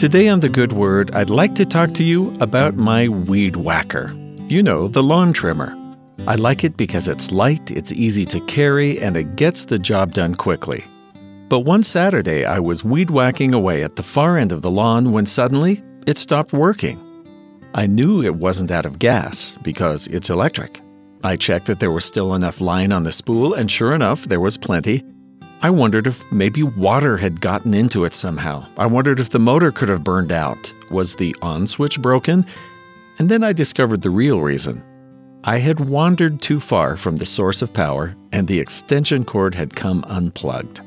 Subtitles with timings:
[0.00, 4.14] Today on The Good Word, I'd like to talk to you about my weed whacker.
[4.48, 5.76] You know, the lawn trimmer.
[6.26, 10.14] I like it because it's light, it's easy to carry, and it gets the job
[10.14, 10.82] done quickly.
[11.50, 15.12] But one Saturday, I was weed whacking away at the far end of the lawn
[15.12, 16.98] when suddenly it stopped working.
[17.74, 20.80] I knew it wasn't out of gas because it's electric.
[21.22, 24.40] I checked that there was still enough line on the spool, and sure enough, there
[24.40, 25.04] was plenty.
[25.62, 28.64] I wondered if maybe water had gotten into it somehow.
[28.78, 30.72] I wondered if the motor could have burned out.
[30.90, 32.46] Was the on switch broken?
[33.18, 34.82] And then I discovered the real reason.
[35.44, 39.76] I had wandered too far from the source of power, and the extension cord had
[39.76, 40.80] come unplugged.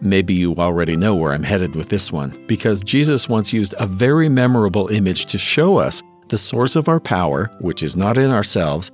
[0.00, 3.86] Maybe you already know where I'm headed with this one, because Jesus once used a
[3.86, 8.30] very memorable image to show us the source of our power, which is not in
[8.30, 8.92] ourselves,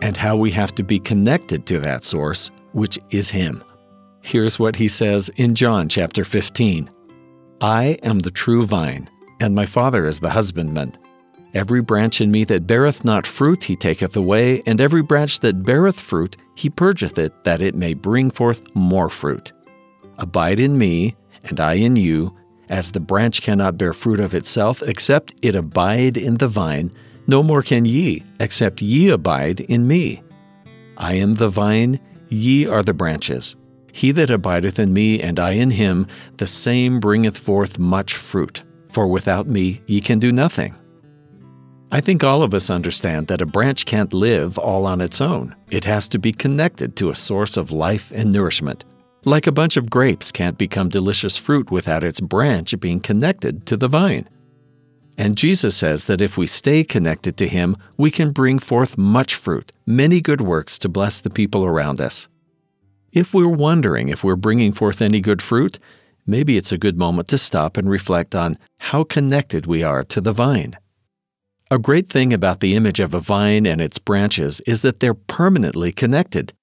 [0.00, 3.62] and how we have to be connected to that source, which is Him.
[4.22, 6.88] Here's what he says in John chapter 15
[7.60, 9.08] I am the true vine,
[9.40, 10.94] and my Father is the husbandman.
[11.54, 15.64] Every branch in me that beareth not fruit he taketh away, and every branch that
[15.64, 19.52] beareth fruit he purgeth it, that it may bring forth more fruit.
[20.18, 22.34] Abide in me, and I in you,
[22.68, 26.92] as the branch cannot bear fruit of itself, except it abide in the vine,
[27.26, 30.22] no more can ye, except ye abide in me.
[30.96, 33.56] I am the vine, ye are the branches.
[33.92, 36.06] He that abideth in me, and I in him,
[36.38, 38.62] the same bringeth forth much fruit.
[38.90, 40.74] For without me ye can do nothing.
[41.90, 45.54] I think all of us understand that a branch can't live all on its own.
[45.70, 48.86] It has to be connected to a source of life and nourishment.
[49.24, 53.76] Like a bunch of grapes can't become delicious fruit without its branch being connected to
[53.76, 54.26] the vine.
[55.18, 59.34] And Jesus says that if we stay connected to Him, we can bring forth much
[59.34, 62.28] fruit, many good works to bless the people around us.
[63.12, 65.78] If we're wondering if we're bringing forth any good fruit,
[66.26, 70.20] maybe it's a good moment to stop and reflect on how connected we are to
[70.22, 70.72] the vine.
[71.70, 75.12] A great thing about the image of a vine and its branches is that they're
[75.12, 76.54] permanently connected.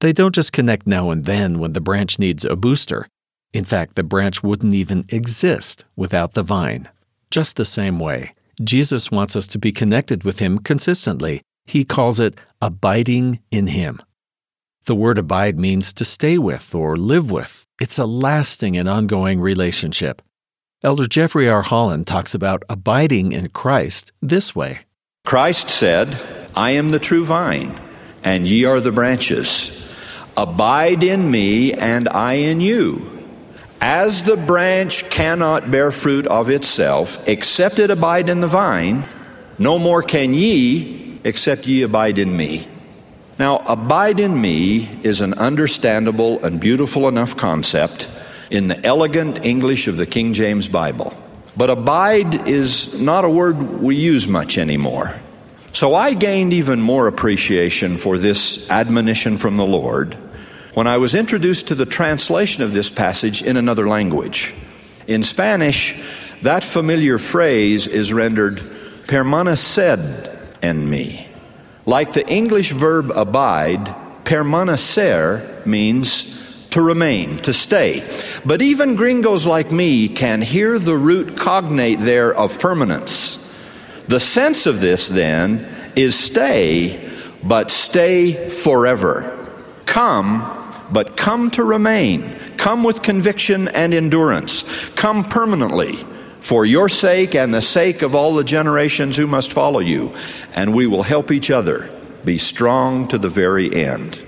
[0.00, 3.06] They don't just connect now and then when the branch needs a booster.
[3.52, 6.88] In fact, the branch wouldn't even exist without the vine.
[7.30, 11.42] Just the same way, Jesus wants us to be connected with Him consistently.
[11.66, 14.00] He calls it abiding in Him.
[14.88, 17.66] The word abide means to stay with or live with.
[17.78, 20.22] It's a lasting and ongoing relationship.
[20.82, 21.60] Elder Jeffrey R.
[21.60, 24.78] Holland talks about abiding in Christ this way
[25.26, 26.16] Christ said,
[26.56, 27.78] I am the true vine,
[28.24, 29.76] and ye are the branches.
[30.38, 33.28] Abide in me, and I in you.
[33.82, 39.06] As the branch cannot bear fruit of itself, except it abide in the vine,
[39.58, 42.66] no more can ye, except ye abide in me.
[43.38, 48.10] Now, abide in me is an understandable and beautiful enough concept
[48.50, 51.14] in the elegant English of the King James Bible.
[51.56, 55.20] But abide is not a word we use much anymore.
[55.72, 60.14] So I gained even more appreciation for this admonition from the Lord
[60.74, 64.54] when I was introduced to the translation of this passage in another language.
[65.06, 66.00] In Spanish,
[66.42, 68.58] that familiar phrase is rendered
[69.06, 71.28] permaneced en me.
[71.88, 73.86] Like the English verb abide,
[74.24, 78.06] permanecer means to remain, to stay.
[78.44, 83.38] But even gringos like me can hear the root cognate there of permanence.
[84.06, 85.66] The sense of this then
[85.96, 87.10] is stay,
[87.42, 89.48] but stay forever.
[89.86, 90.42] Come,
[90.92, 92.38] but come to remain.
[92.58, 94.90] Come with conviction and endurance.
[94.90, 96.04] Come permanently
[96.40, 100.12] for your sake and the sake of all the generations who must follow you,
[100.54, 101.90] and we will help each other
[102.24, 104.20] be strong to the very end.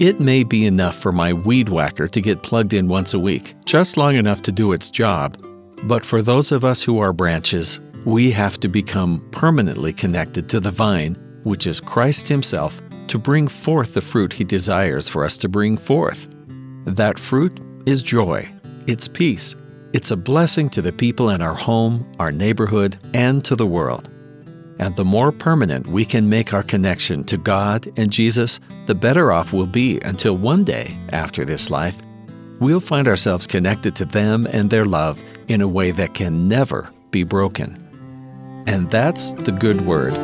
[0.00, 3.54] It may be enough for my weed whacker to get plugged in once a week,
[3.64, 5.36] just long enough to do its job.
[5.84, 10.60] But for those of us who are branches, we have to become permanently connected to
[10.60, 15.36] the vine, which is Christ Himself, to bring forth the fruit He desires for us
[15.38, 16.28] to bring forth.
[16.84, 18.48] That fruit is joy,
[18.86, 19.56] it's peace,
[19.92, 24.10] it's a blessing to the people in our home, our neighborhood, and to the world.
[24.78, 29.32] And the more permanent we can make our connection to God and Jesus, the better
[29.32, 31.96] off we'll be until one day, after this life,
[32.60, 36.90] we'll find ourselves connected to them and their love in a way that can never
[37.10, 37.84] be broken.
[38.66, 40.14] And that's the good word